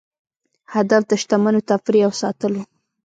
هدف 0.73 1.01
د 1.07 1.11
شتمنو 1.21 1.61
تفریح 1.69 2.03
او 2.07 2.13
ساتل 2.21 2.51
وو. 2.55 2.63